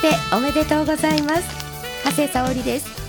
[0.00, 1.44] ましておめでとうございます。
[2.04, 3.00] 長谷沙織です。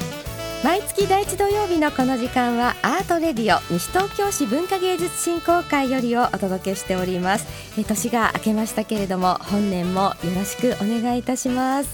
[0.64, 7.48] 毎月第一土曜日のこの時間はアートレディオ西東京市文化芸術振興会よりをお届けしております。
[7.80, 11.90] え年が明けましたけれども本年もよろしくお願いいたします。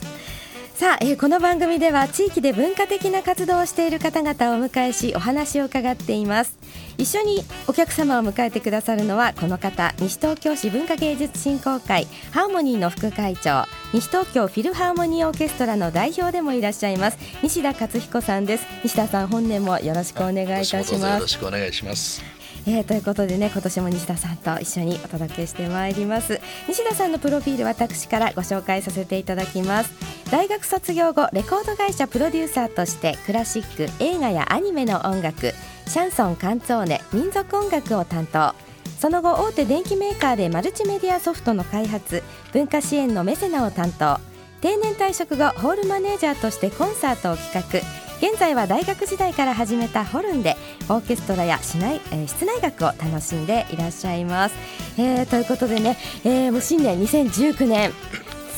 [0.74, 6.58] さあ、えー、この番組では地域で文化的な活動をしている方々をお迎えしお話を伺っています。
[6.98, 17.18] 一緒にお客様を迎えてくださるのはこの方西東京市文化芸術振興会ハーモニーの副会長西東京フィルハーモニーオーケストラの代表でもいらっしゃいます。
[17.42, 18.66] 西田勝彦さんです。
[18.84, 20.94] 西田さん本年もよろしくお願いいたします。
[20.94, 22.22] よろしくお願いします。
[22.68, 26.42] えー、ということでね今年も西田さんと一緒にお届けしてまいります。
[26.68, 29.92] 西田さんのプロフィール私からご紹介させていただきます。
[30.30, 35.54] 大学卒業後レコード会社プロデューサーとしてクラシック映画やアニメの音楽
[35.88, 38.54] シャンソンカンツォーネ民族音楽を担当
[39.00, 44.20] その後大手電機メーカーでマルチメディアソフトの開発文化支援のメセナを担当。
[44.60, 48.08] 定年退職後ホールマネージャーとしてコンサートを企画。
[48.28, 50.56] 現在は大学時代から始めたホルンで
[50.90, 54.56] オーケストラや市内、えー、室内楽を楽しんでいらっしゃいます。
[54.98, 57.92] えー、ということでね、えー、もう新年2019年。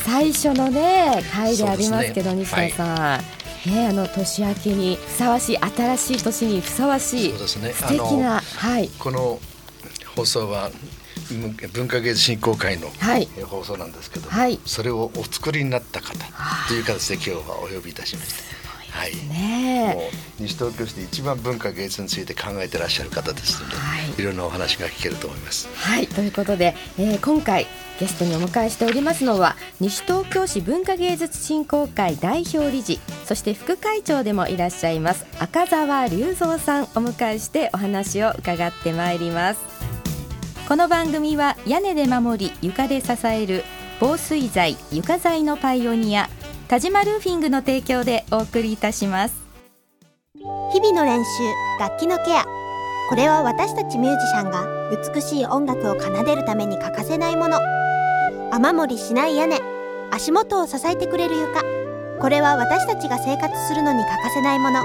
[0.02, 2.96] 最初のね回でありますけど、ね、西田さん。
[2.96, 3.20] は
[3.66, 3.70] い。
[3.70, 9.38] ね、あの年明けにふさわしい新しい年にふさわしい、ね、素敵な、はい、この
[10.20, 10.70] 放送は
[11.72, 16.12] 文化芸術振興会の、はい、放送なんですけど、はい、それをお作りになった方
[16.68, 18.60] という形で今日はお呼びいたしました。
[18.98, 19.94] はい、ね。
[19.94, 20.00] も
[20.40, 25.68] う西東京市で一番文化芸術について考えてらっしゃる方ですので、はい、いろんなお話が聞けると思います。
[25.74, 26.06] はい。
[26.06, 27.66] ということで、えー、今回
[27.98, 39.69] ゲストにお迎えしておりますのは西東京市文化芸術振興会代表理事そして副会長でもいらっしゃいます赤澤隆三さんお迎えしてお話を伺ってまいります
[40.70, 43.64] この番組は屋根で守り床で支える
[43.98, 46.30] 防水材床材のパイオニア
[46.68, 49.34] 田島ルーフィングの提供でお送りいたします。
[50.72, 51.30] 日々の練習
[51.80, 52.44] 楽器のケア。
[53.08, 54.64] これは私たちミュージシャンが
[55.12, 57.58] 美しい音楽を奏でるために欠かせないもの。
[58.52, 59.58] 雨漏りしない屋根
[60.12, 61.64] 足元を支えてくれる床。
[62.20, 64.84] これは私たちが生活するのに欠かせないもの。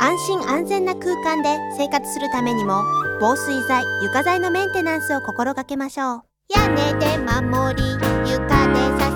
[0.00, 2.82] 安心安全な空間で生活するためにも
[3.20, 6.22] 防水材床材のメンテナンスを心がけましょう。
[6.48, 7.82] 屋根で守り
[8.30, 9.12] 床で支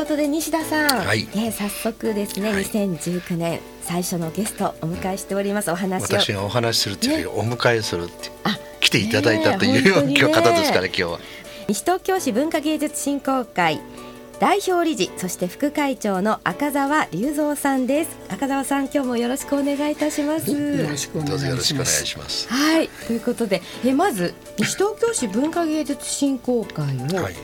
[0.00, 5.70] ことで西田さん、はい、ね、早速ですね、はい、2019年最初のゲストお迎えしております。
[5.70, 8.30] お話私がお話しするっていうより、ね、お迎えするって
[8.90, 11.20] 来ていただいたというような、ね、方ですから今日は。
[11.68, 13.80] 西東京市文化芸術振興会
[14.40, 18.18] 代表理事そして副会長の赤澤隆三さんです。
[18.28, 20.50] 赤澤さん今日もよろしくお願いいたします。
[20.50, 22.48] よろしくお願いします。
[22.48, 27.34] はいということでえまず西東京市文化芸術振興会を、はい。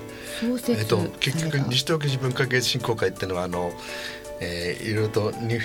[0.40, 0.72] 創設。
[0.72, 3.70] えっと、結局西東京市文化芸術振興会っていうのはあの、
[4.40, 5.60] えー、いろいろとに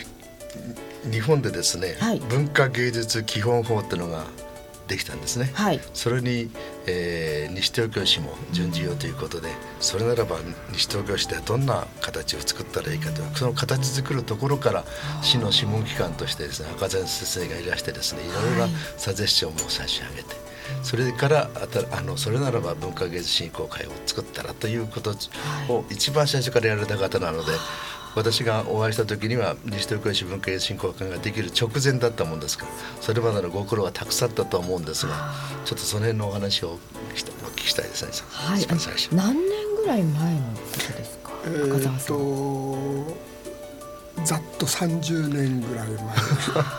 [1.12, 4.26] 日本でですね、はい、文化芸術基本法っていうのが
[4.92, 6.50] できたんですね、はい、それに、
[6.86, 9.48] えー、西東京市も準じようということで、
[9.80, 10.38] それならば
[10.74, 14.84] 西東京市ではどんな形を作ったらいいかというその形作るところから
[15.22, 20.41] 市の諮問機関としてですね赤前先生がいらしてですねいろいろなサジェスションも差し上げて。
[20.84, 21.50] それから
[21.92, 25.12] あのそれならば文化芸術振興会を作ったらということ
[25.70, 27.52] を一番最初からやられた方なので。
[28.14, 35.32] 私がお会いした時には西東京市文化芸術振興会ができる直前だったもんですからそれまでのご苦労はたくさんあったと思うんですが
[35.64, 36.78] ちょっとその辺のお話をお
[37.16, 38.66] 聞きしたいですね、はい、
[39.16, 43.31] 何年ぐらい前のことですか、えー、と
[44.24, 45.98] ざっと30年ぐらい前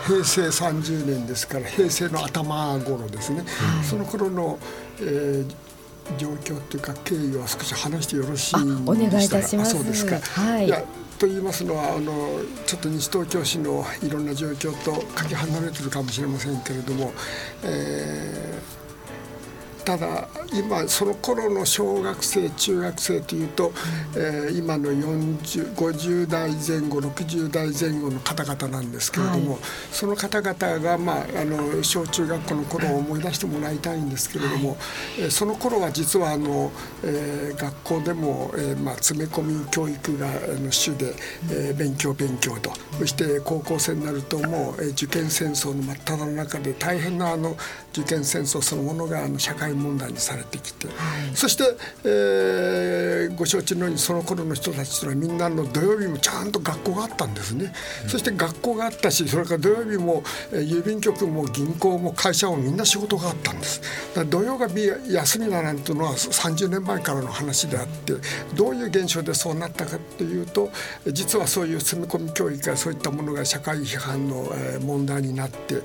[0.06, 4.59] 平成30年ですから平成の頭頃ですね、はい、その頃の、
[5.01, 9.73] えー、状況というか経緯を少し話してよろしいんお願いいたします。
[9.73, 10.21] そうですか。
[10.21, 10.67] はい。
[10.67, 10.85] いや
[11.19, 17.12] と言いますのはあのちょっと西東京市のいろんな状況とかけ離れてるかもしれませんけれども、
[17.62, 23.73] えー、ただ今その頃の小学生中学生というと、
[24.15, 29.61] えー、今の50代前後60代前後の方々なんですけれども、はい、
[29.91, 34.79] その方々が、まあ、あの小中学校の頃を思い出してもらいたいんですけれども、はい、
[35.21, 36.71] えー、その頃は実はあの、
[37.03, 40.29] えー、学校でも、えーまあ、詰め込み教育が
[40.71, 41.15] 主で、
[41.51, 47.57] えー、勉強勉強とそして高校生になるともう、えー、受験戦争の真っ只中で大変なあの
[47.93, 50.94] 受験戦争そのものがあの社会会問題にされてきて、はい、
[51.37, 51.65] そして、
[52.05, 57.73] えー、ご承知のようにその頃の人たちというのはみんなの土曜日もちゃんと学校があったんですね、
[58.05, 60.23] うん、そして学校があったしそれから土曜日も、
[60.53, 63.81] えー、郵便局も銀行も会社もみんな仕事があったんです。
[64.29, 68.15] 土曜日休みだなんていうのは30年前からの話であって
[68.55, 70.71] どういう現象でそうなったかというと
[71.06, 75.83] 実はそういう住み込み教育やそういったものが社会批判の問題になって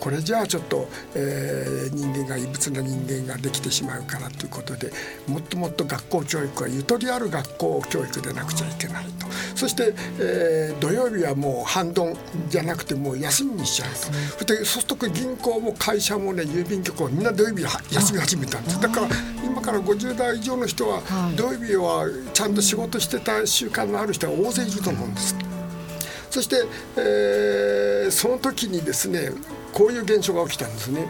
[0.00, 4.90] これじゃあちょっと人間が異物な人間ができてしまうからということで
[5.26, 9.26] もっともっと学校教育はゆとりある学校教育でなくちゃいけないと。
[9.54, 12.16] そして、えー、土曜日はもう半ドン
[12.48, 13.96] じゃなくてもう休みにしちゃうと。
[13.96, 14.10] そ
[14.40, 19.08] してそうすると銀行も会社もね郵便局もみんな土曜日休み始めたんですだから
[19.44, 21.02] 今から50代以上の人は
[21.36, 25.36] 土曜日はちゃんと仕事してた習慣のある人が大勢いると思うんです。
[26.30, 26.64] そして、
[26.96, 29.32] えー、その時にですね
[29.72, 31.06] こういう現象が起きたんですね。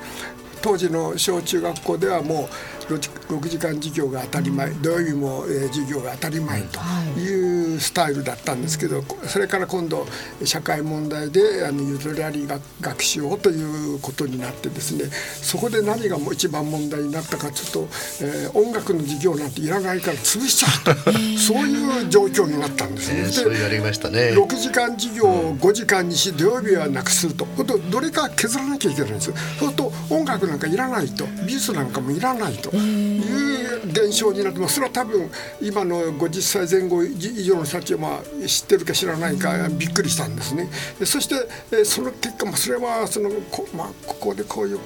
[0.63, 6.81] 当時の小中学校ではもう6時間授業が当たり前土曜日も、え授業が当たり前と
[7.19, 10.07] いうスタイルだったんですけどそれから今度
[10.45, 12.47] 社会問題であのゆとりあり
[12.81, 17.89] 学習をということになってですねそこで何がもう一番問題になったかちょっと、
[18.25, 23.29] えー、音楽の授業なんていらないから潰しちゃうと、 そういう状況になったんですね。
[23.31, 24.33] そうやりましたね。
[24.33, 27.47] 6時間授業を5時間にし土曜日はなくすると。
[27.91, 29.92] どれか削らなきゃいけないんですそうすると
[30.23, 31.27] 音楽なんかいらないと。
[31.45, 32.71] 美術なんかもいらないと。
[32.71, 34.77] いう現象になってます。
[34.77, 35.29] それは多分
[35.61, 40.69] 今の50歳前後以上の人たちはまあ知ってるか知らないかびっくりしたんですね。
[41.05, 44.79] そしてその結果、まあ、それはそのこ,、まあ、ここでこういう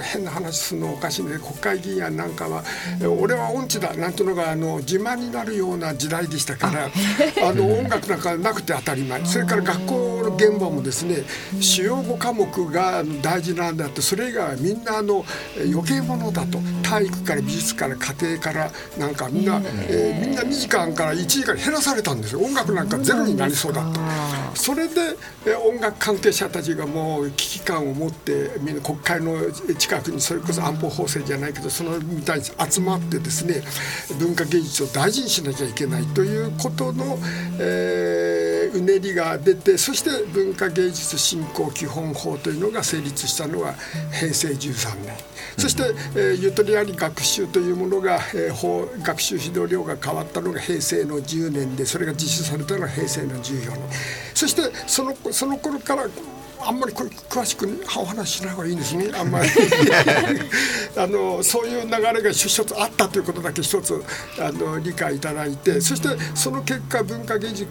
[0.00, 2.62] 変な話するのおかしいので国会議員やなんかは
[3.20, 6.90] 「俺は音痴だ」なんていうのがあの自慢になるような時代でしたから
[7.48, 9.24] あの音楽なんかなくて当たり前。
[9.24, 11.24] それから学校の現場もですね
[11.60, 15.24] 主要5科目が大事なんだってそれ以外はみんなあの
[15.56, 16.58] 余計者だと。
[16.86, 22.40] 体育から美術から家庭からなんかみんな、えー、みんな2時間から1時間減らされたんですよ。
[22.40, 24.00] 音楽なんかゼロになりそうだと
[24.54, 33.62] それで、えー、音楽関係者たちがもう危機感を持ってみんな国会の近くにそれこそ安保法制じゃないけどそのみたいに集まってですね
[34.18, 37.18] 文化芸術を大事にしなきゃいけないということの、
[37.58, 43.74] えー、うねりが出てそして文化芸術振興基本法というのが成立したのは
[44.12, 45.16] 平成13年。
[45.58, 45.82] そして、
[46.14, 53.78] えー、ゆとりあり学習というものが、えー、法学習指導料が変わったのが平成の10年でそれが実施されたのが平成の14年。
[54.34, 56.06] そしてそのその頃から
[56.60, 59.48] あんまり詳しくお話ししない方がいいんですねあんまり。
[60.96, 64.02] あのそういう流れが一つあったということだけ一つ
[64.38, 67.66] あの理解いただいてそしてその結果文化芸術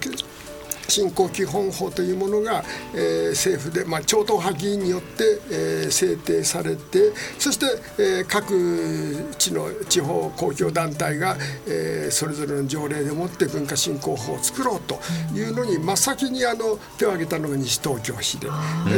[0.88, 7.66] 振興基本法というものが、えー、政府で、まあ、超党派議員によって、えー、制定されてそして、
[7.98, 11.36] えー、各地の地方公共団体が、
[11.66, 14.98] えー、それぞれの条例でもって文化振興法を作ろうと
[15.34, 18.48] いうのに真っ先にあの手を挙げたのが西東京市で。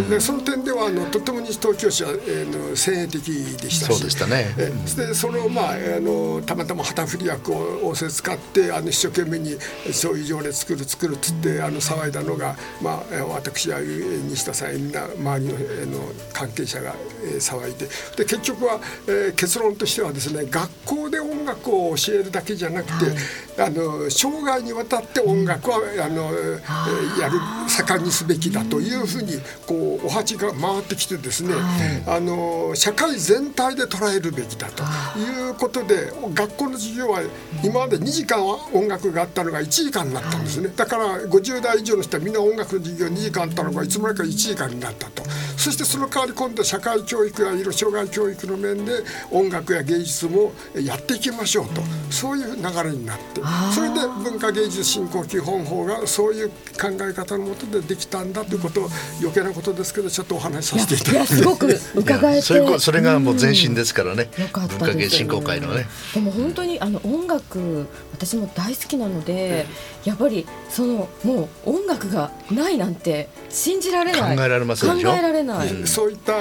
[0.09, 3.23] でその点ではあのとても西東京市は、えー、先鋭的
[3.61, 9.57] でしたしそうでしたね、えー、でその,、まあ、あのたまたま旗振り役を仰せ使ってあの一生懸命に
[9.93, 15.47] そういう条例作る作るっつってあの騒いだのが、まあ、私や西田さんみんな周り
[15.87, 16.95] のの関係者が
[17.39, 29.35] 騒いでで結局は、えー、結論としてはですね学校で音楽を教えるだけじゃなくて、はい、あの生涯にわたって音楽はあの、えやる盛んにすべきだというふうに
[29.67, 34.83] こうお鉢が回ってきてですね、はい、あの社会全体で捉えるべきだと
[35.19, 37.23] いうことで学校の授業は
[37.65, 40.69] 今まで2時間音楽があったのが1時間になったんですね。
[40.75, 45.23] だから50代以上の人はみんな音楽の授業2時間あったのがいつの間にか1時間になったと
[45.57, 48.93] そしてその代わり今度社会教育や色障害教育の面で
[49.31, 53.41] 音楽や芸術もやっていきましょうと、そういう流れになって
[53.75, 58.89] それで文化芸術振興基本法がそういう考え方のもとでできたんだということを
[59.21, 62.43] 余計なことですけどちょっとお話しさせていただいてすごく伺えて。
[62.43, 65.87] それがもう前進ですからね、うん、文化芸振興会のね。
[66.15, 69.67] でも本当にあの音楽私も大好きなので、
[70.05, 74.37] やっぱりそのもう音楽がないなんて信じられない。
[74.37, 76.33] 考えられません考えられない、そういった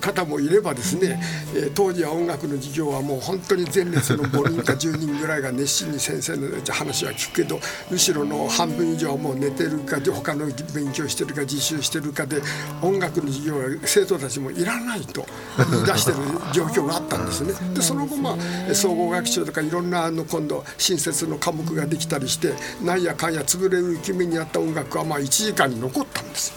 [0.00, 1.20] 方もいればですね、
[1.54, 12.42] え当時は音楽の授業はもう本当に前列の5人か10人ぐらいが熱心に先生の話は聞くけど後ろの半分以上はもう寝てるか他の勉強してるか自習してるかで
[12.82, 15.26] 音楽の授業は生徒たちもいらないと
[15.70, 16.16] 言い出してる
[16.52, 17.54] 状況があったんですね。
[17.74, 18.36] でその後ま
[18.70, 26.52] あ総合学習とかいろんなあの今度新設の科目ができたりしてなんやかんや潰れる気味にあった音楽はまあ1時間に残ったんです。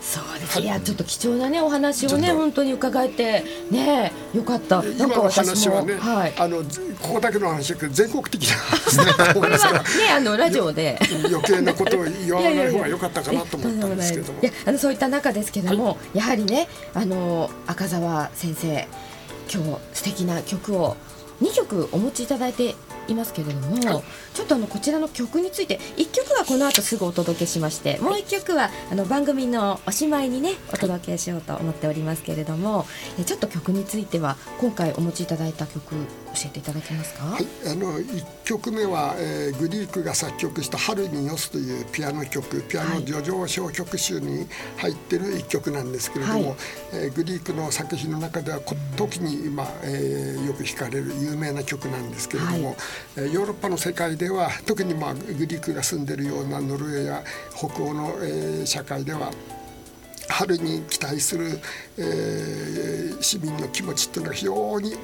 [0.00, 4.82] そうです、はい、いやちょっと貴重なねお話をね本当に伺えてねよかった。
[4.82, 6.58] なんか私も、ね、はい、あの
[7.02, 9.82] ここだけの話全国的な話ねこれはね
[10.16, 10.98] あのラジオで。
[11.28, 14.40] 余計なことを言わない方が良かったかなと思ったんですけども。
[14.42, 18.88] いやあのそういった中ですけども、はい、やはりねあの赤澤先生
[19.52, 20.96] 今日素敵な曲を
[21.42, 22.74] 2曲お持ちいただいて
[23.12, 23.80] いますけれども、はい、
[24.34, 32.86] ちょっとあのこちらの曲について1曲はこの後すぐお届けしましてもう1曲はあの番組のおしまいにねお届けしようと思っておりますけれども
[33.26, 35.94] ちょっと曲については今回お持ちいただいた曲
[36.34, 46.56] 教えていただけますか、はい、あの1曲目は、えー、グリークが作曲した「春によす」というピアノ曲ピアノ叙情小曲集に入ってる1曲なんですけれども、はい、
[46.92, 48.60] えー、グリークの作品の中では
[48.96, 52.76] 時に今、えー、よく弾かれる有名な曲なんですけれども、
[53.16, 57.24] ヨーロッパの世界では特にまあグリークが住んでるようなノルウェーや
[57.56, 59.30] 北欧の、えー、社会では
[60.28, 61.58] 春に期待する、
[61.98, 64.96] えー、市民の気持ちっていうのは非常に、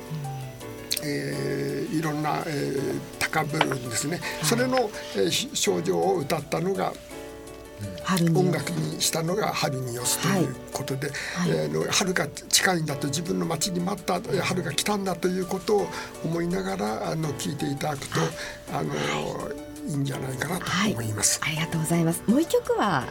[1.02, 4.20] えー、いろんな、えー、高ぶるんですね。
[4.42, 6.92] それの、えー、症状を歌ったのが
[8.34, 11.50] 音楽にしたのが「春によす」ということで、はい。
[11.50, 15.88] えー、春が近いんだと自分の街に待った春が来たんだということを
[16.24, 18.20] 思いながらあの聞いていただくと、
[18.72, 18.94] あの
[19.86, 21.40] いいんじゃないかなと思います。
[21.42, 22.22] ありがとうございます。
[22.26, 23.04] もう一曲は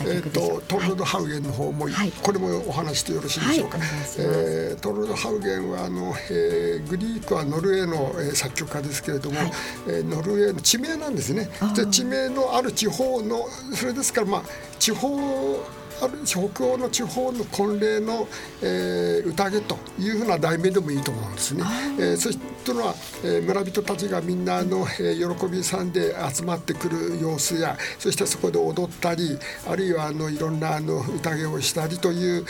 [0.00, 3.88] えーと、トルロド・ハウゲンの方も、はい、これもお話してよろしいでしょうか、はい、
[4.18, 9.52] えー、トルロド・ハウゲンはあの、えー、グリークはノルウェーの、えー、作曲家ですけれども、はい、
[9.88, 11.48] えー、ノルウェーの地名なんですね。
[11.74, 14.42] で地名のある地方のそれですからまあ
[14.78, 15.64] 地方
[16.02, 18.26] ある北欧の地方の婚礼の、
[18.60, 21.64] えー、宴というふうな題名でもいいと思うんですね。
[21.98, 22.94] えー、そしてのは、
[23.24, 32.44] えー、村人たちがみんなの、えー、喜びさんで集まってくる様子やそしてそこで踊ったりあるいはあのいろんなあの宴をしたりという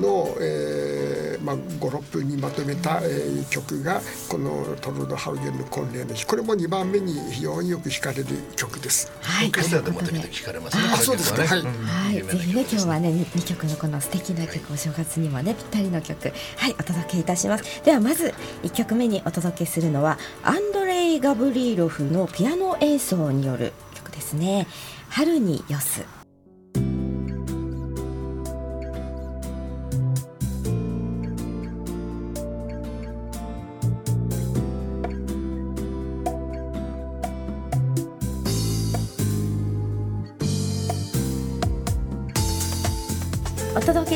[0.00, 9.12] のを、えーまあ、56分にまとめた、えー、曲がこのトルド・ハウゲンの婚礼の日これも2番目に非常によく弾かれる曲です。
[9.20, 10.82] はい、オーケストラでも時々弾かれますね。
[10.92, 11.42] あ、そうですか。
[11.42, 17.82] はい、はい、ぜひね今日ははね 2, 曲のこの素敵な曲お正月にもねぴったりの曲はいお届けいたします。
[17.84, 24.66] ではまず1曲目にお届けするのはアンドレイ・ガブリーロフのピアノ演奏による曲ですね。
[25.08, 26.21] 春によす。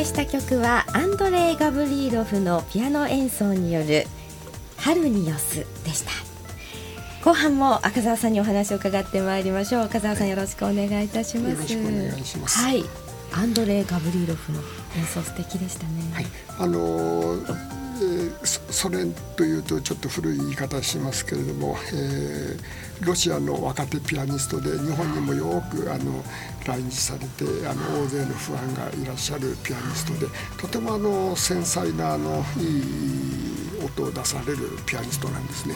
[0.06, 4.06] した曲はアンドレイ・ガブリーロフのピアノ演奏による
[4.78, 6.12] 「春によす」でした。
[7.24, 9.82] 後半も赤澤さんにお話を伺ってまいりましょう。
[9.82, 11.52] 赤澤さんよろしくお願いいたします。
[11.54, 12.56] よろしくお願いします。
[12.56, 12.84] はい。
[13.32, 14.60] アンドレイ・ガブリーロフの
[14.96, 15.90] 演奏素敵でしたね。
[16.12, 16.26] はい。
[16.56, 17.75] あのーえー、
[18.44, 26.22] ソ連というとちょっと古い言い方しますけれども、えー、ロシアの若手ピアニストで日本にもよくあの
[26.64, 30.26] 来日されてあの大勢のファンがいらっしゃるピアニストで
[30.58, 35.74] とてもあの繊細なあのいい音を出されるピアニストなんですね。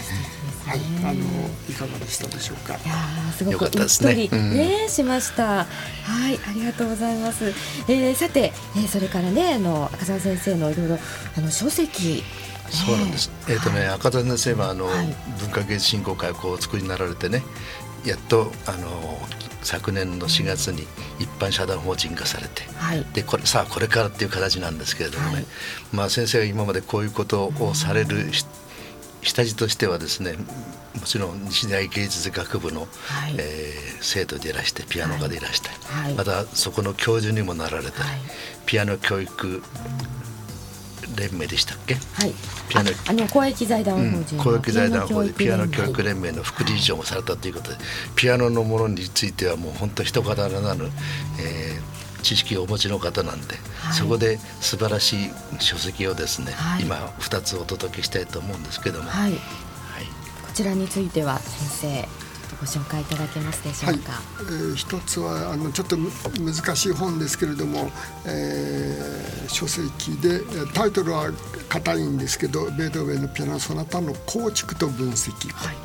[0.66, 1.20] はい、あの
[1.68, 2.74] いかがでしたでしょうか？
[2.74, 5.64] いやすごくうっとりね、しました。
[5.64, 5.64] は
[6.30, 7.52] い、ありがとうございます。
[7.88, 10.98] えー、さて、えー、それからね、あの赤澤先生のいろいろ
[11.36, 12.22] あの書籍。
[12.70, 13.30] そうなんです。
[13.48, 15.06] えっ、ー、とね、赤澤先生はあの、はい、
[15.40, 17.42] 文化芸術振興会をこう作りになられてね、
[18.04, 19.18] やっとあの
[19.62, 20.86] 昨年の4月に
[21.18, 25.46] 一般社団法人化されて、はい、でこれさあこれからっていう形なんですけれどもね、はい、
[25.92, 28.32] まあ先生が今までこういうことをされる
[29.22, 30.34] 下地としてはですね
[30.98, 32.86] もちろん日大芸術学部の、は
[33.28, 38.18] い、えー、生徒でいらしてピアノ科でいらして、はい、またそこの教授にもなられたり、はい、
[38.66, 39.62] ピアノ教育
[41.16, 42.32] 連盟でしたっけ、はい、
[42.68, 47.76] ピアノあの公益財団法人、うん、公益財団法人ピアノ教育連盟の副理事長もされたということで、
[48.16, 50.84] ピアノのものについてはもう本当一方ならぬ、
[51.40, 59.40] えー、知識をお持ちの方なんで、はい、そこで素晴らしい書籍をですね、はい、今2つお届けしたいと思うんですけども、はい、はい、
[60.46, 64.12] こちらについては先生ご紹介いただけますでしょうか。
[64.12, 67.90] はい、えー、一つはあのちょっと難しい本ですけれども、
[68.26, 70.40] えー、書籍で
[70.74, 71.30] タイトルは
[71.68, 75.32] 硬いんですけどベートーベンのピアノソナタの構築と分析。
[75.52, 75.76] はい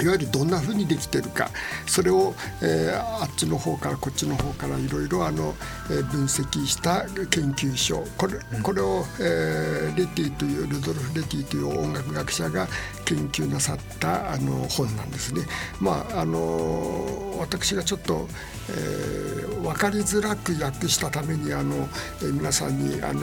[0.00, 1.50] いわゆるどんなふうにできてるか
[1.86, 5.54] それを、えー、あっちの方からこっちの方からいろいろあの、
[5.90, 12.66] えー、分析した研究所これこれを、えー、レティというルドルフ・レティという音楽学者が
[13.04, 15.42] 研究なさったあの本なんですね。
[15.80, 18.28] まああの私がちょっと、
[18.70, 21.88] えー、分かりづらく訳したためにあの、
[22.20, 23.20] えー、皆さんにあの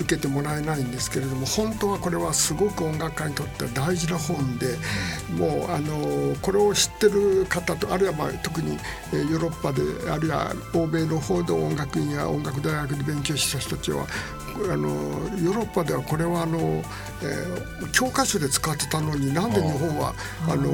[0.00, 4.76] 受けてもらえないんですけれども本当はこれはすごく音楽家にとっては大事な本で、
[5.36, 5.91] もうあの
[6.40, 14.06] これを知ってる方とあるいはまあ特にヨーロッパであるいは欧米の方で音楽院や音楽大学で勉強した人たちは
[14.54, 20.14] あのヨーロッパではこれはあの、えー、教科書で使ってたのになんで日本は
[20.48, 20.70] あの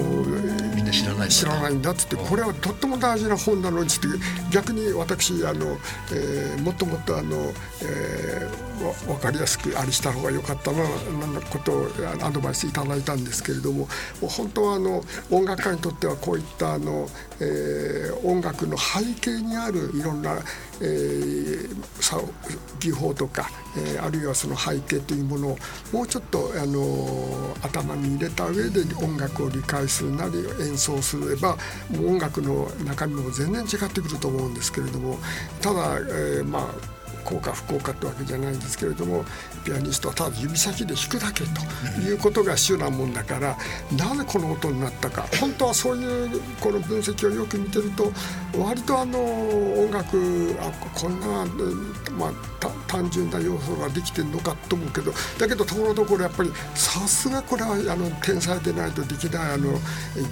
[0.75, 4.07] みんな知らない知らないんだっつってこれはとっても大事な本なのにって
[4.51, 5.79] 逆に私あの、
[6.13, 7.37] えー、もっともっとあの、
[7.83, 11.87] えー、分かりやすくありした方が良かったななことを
[12.23, 13.87] アドバイスいただいたんですけれどもも
[14.23, 17.09] う本当はあの音楽家にとってはこういったあの、
[17.41, 20.39] えー、音楽の背景にあるいろんな、
[20.81, 22.33] えー、
[22.81, 25.59] 技法とか、えー、あるいはその背景というものを
[25.93, 31.57] もうちょっと、あの頭に入れた上で音楽を理解するなり演奏すれば
[31.91, 35.19] もう音楽の中身も全然違ってくると思うんですけれども
[35.61, 36.98] ただ、えー、まあ
[37.29, 39.25] 幸か不幸かってわけじゃないんですけれども
[39.65, 43.57] ピアニストはただ指先で弾くだけということが主なもんだから
[43.97, 48.11] なぜこの音になったか本当はそういうこの分析をよく見てると
[48.59, 51.45] 割とあの音楽あこんな、
[52.17, 52.33] まあ、
[52.87, 59.79] 単純な要素ができてるのかと思うけどだけどところどころやっぱりさすがこれはあの天才でないとできないあの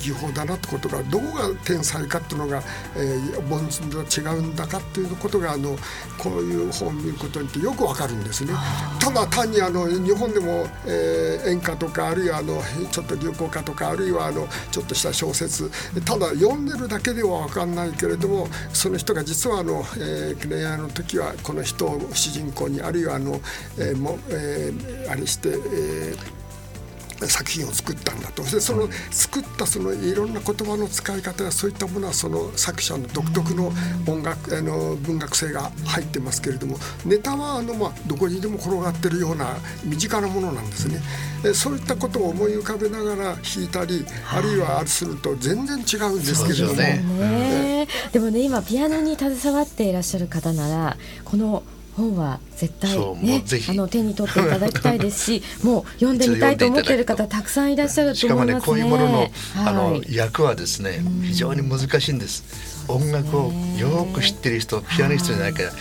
[0.01, 2.63] 技法だなってことがどこが天才かっていうのが、
[2.97, 5.77] えー、凡人と違うんだかっていうことがあの
[6.19, 8.53] こういう本を見ることによってよくわかるんですね。
[9.01, 15.71] ただ単にあの日本でも、えー、演歌とかあるいはあのちょっと流行歌とかあるいはあのちょっとした小説
[16.05, 23.41] ただ読んでるだけでは分かんないけれどもその人が実はあの、えー、恋愛の時はこの人を主人公にあるいはあの、
[23.79, 26.36] えーもえー、あれして、えー
[27.23, 28.43] 作品を作ったんだと。
[28.45, 33.73] でその作ったそのいろんな言葉の使い方やそういったものはその作者の独特の
[34.07, 41.01] 音楽あの文学性が入ってますけれどもネタはあの、まあ、どこにでも転がってるような身近なものなんですね。
[41.55, 46.73] そういったことを思い浮かべながら弾いたり、あるいはあるすると全然違うんですけれども。
[46.75, 51.63] ね、でもね今ピアノに携わっていらっしゃる方ならこの
[51.97, 58.61] 本は絶対ねあの手に取っていただきたいですし もう読んでみたいと思っている方たくさんいらっしゃると思いますね。
[58.61, 62.45] しかもねこういうものの、はい、あの役はですね非常に難しいんです。
[62.89, 65.73] 音楽をよく知ってる人ピアニストじゃないから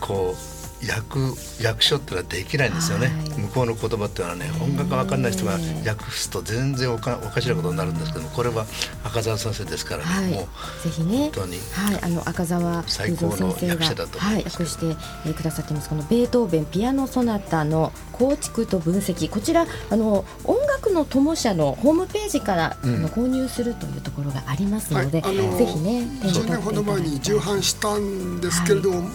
[0.00, 8.64] こう役役所ってのはできないんですよね、はい、向こうの言葉っていうのはね音楽が分かんない人が訳すと全然おかおかしなことになるんですけどこれは
[9.04, 11.18] 赤澤先生ですからね、はい、もうぜひね。
[11.18, 14.86] 本当に、はい、あの赤澤最高の役者だとはい、訳して、
[15.26, 15.88] えー、くださってます。
[15.88, 19.28] このベートーベンピアノソナタの構築と分析。
[19.28, 29.10] こちらあの音楽の友社のホームページから、の購入するというところがありますので、はい、ぜひね10年ほど前に重版したんですけれども、はい、え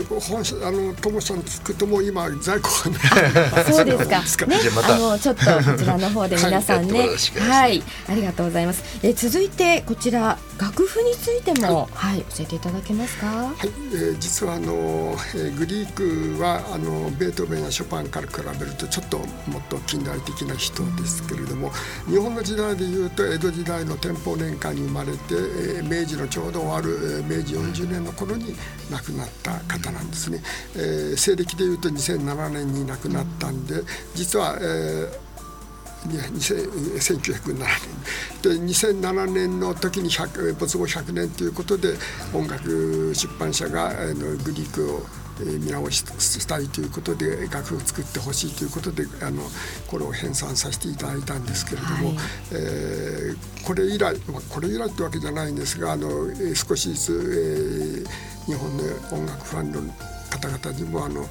[0.00, 3.64] ー、本社あののともさん聞くとも今在庫がない。
[3.72, 4.46] そうですか。
[4.48, 7.08] ねあのちょっとこちらの方で皆さんね。
[7.38, 8.82] はいありがとうございます。
[9.02, 13.26] え続いてこちら楽譜についても、はい、教えていただけますか？
[13.26, 21.70] はい、えー、実はあの、えー、グリークはあのベートーベンやショパンから比べるとちょっともっと近代的な人ですけれども、
[22.06, 25.34] 日本の時代でいうと江戸時代の天保年間に生まれて、
[25.82, 28.54] 明治のちょうど終わる、明治40年の頃に
[28.90, 30.42] 亡くなった方なんですね。
[30.76, 33.82] えー、西暦でいうと2007年に亡くなったんで
[34.14, 35.28] 実は、えー
[36.06, 37.56] 1907年
[38.42, 40.10] で2007年の時に
[40.58, 41.94] 没後100年ということで
[42.32, 45.02] 音楽出版社があのグリークを
[45.44, 49.42] 見直ししたいということで楽譜を作ってほしいということであの
[49.86, 52.16] これを編纂させていただいたんですけれども、はい、
[52.52, 54.16] えー、これ以来
[54.50, 56.08] これ以来ってわけじゃないんですがあの
[56.54, 59.80] 少しずつ、えー、日本の音楽ファンの
[60.28, 61.26] 方々にもあの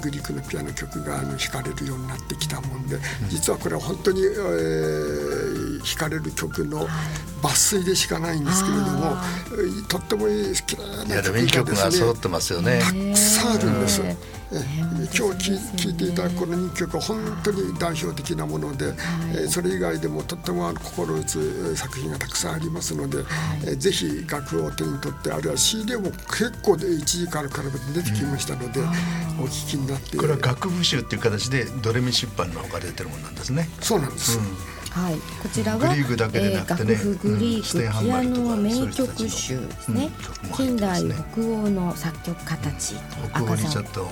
[0.00, 6.86] グリークのピアノ曲があの弾かれるようになってきたもんで、実はこれは本当に、えー、弾かれる曲の
[7.42, 9.16] 抜粋でしかないんですけれども、
[9.88, 12.00] とってもいい綺麗な曲がです
[12.62, 14.02] ねたくさんあるんです。
[14.52, 18.92] 今日聴いていただくこの2曲は本当に代表的なもので、
[19.34, 23.24] えそれ以外でもとっても心打つ作品がたくさんありますので、
[23.66, 28.80] えぜひ楽譜を手に取ってあるいは CD も結構で1時から比べて出てきましたので、
[29.40, 30.16] お聴きになって。
[30.16, 33.68] これは楽譜集っていう形でドレミ出版の方から出てるものなんですね。
[33.80, 34.38] そうなんです、
[34.90, 40.10] はい、こちらは、グリーグだけでなくてね、えー、グリーグ、ピアノ名曲集ですね、
[40.54, 42.94] 近代北欧の作曲家たち
[43.32, 44.08] 北欧にちょっと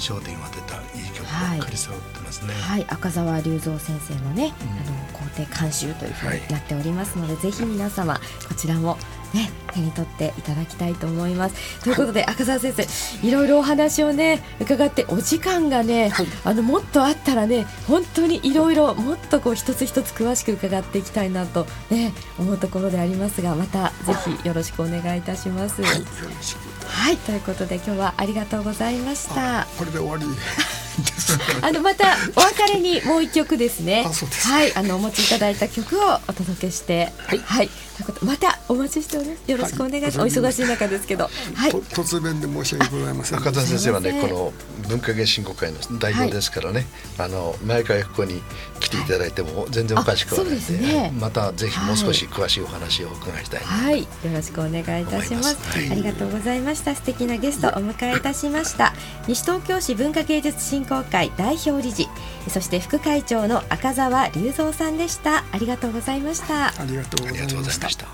[0.00, 2.54] 焦点を当てたいい曲ばっかり揃ってますね。
[2.54, 8.96] はい、はい、赤澤隆三先生のね、うん、あの皇帝監修というふうになっておりますので、はい、ぜひ皆様こちらも
[9.34, 11.82] ね手に取っていただきたいと思います。
[11.82, 25.82] ということで、赤澤先生いろいろお話をね伺ってお時間がね、はい、あのもっとあったらね本当にいろいろもっとこう一つ一つ詳しく伺っていきたいなとね思うところでありますがまたぜひよろしくお願いいたします。
[25.82, 26.00] はい、
[26.88, 29.66] はいということで今日はありがとうございました。
[29.78, 30.24] これで終わり
[31.66, 34.04] あのまたお別れにもう一曲ですね。
[34.46, 37.70] はい、あのお持ちいただいた曲をお届けして、はい、はい、
[38.22, 39.50] またお待ちしております。
[39.50, 40.18] よろしくお願いします。
[40.18, 43.38] はい、お忙しい中ですけど、はい、突然で申し訳ございません。
[43.38, 44.52] 赤田先生はね、この
[44.88, 46.86] 文化芸振興会の代表ですからね、
[47.18, 48.42] あの毎回ここに
[48.78, 55.58] 来ていただいても全然おかしくはないので、ね、またぜひもう少し詳しいお話をお伺いしたいはい、よろしくお願いいたします。
[55.90, 56.94] ありがとうございました。
[56.94, 58.94] 素敵なゲストお迎えいたしました。
[59.26, 62.06] 西東京市文化芸術振興会代表理事
[62.48, 65.44] そして副会長の赤澤隆三さんでした。
[65.50, 66.68] ありがとうございました。
[66.68, 68.06] ありがとうございました。